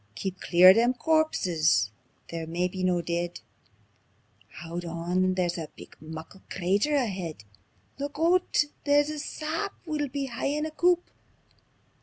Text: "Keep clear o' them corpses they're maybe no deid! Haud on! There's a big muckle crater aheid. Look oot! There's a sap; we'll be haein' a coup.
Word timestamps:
"Keep 0.15 0.39
clear 0.39 0.69
o' 0.69 0.73
them 0.73 0.95
corpses 0.95 1.91
they're 2.31 2.47
maybe 2.47 2.83
no 2.83 3.03
deid! 3.03 3.41
Haud 4.55 4.83
on! 4.83 5.35
There's 5.35 5.59
a 5.59 5.69
big 5.75 5.95
muckle 6.01 6.41
crater 6.49 6.95
aheid. 6.95 7.43
Look 7.99 8.17
oot! 8.17 8.65
There's 8.83 9.11
a 9.11 9.19
sap; 9.19 9.73
we'll 9.85 10.07
be 10.09 10.25
haein' 10.25 10.65
a 10.65 10.71
coup. 10.71 11.03